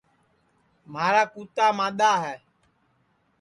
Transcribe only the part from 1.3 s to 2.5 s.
کُوتا مادؔا ہے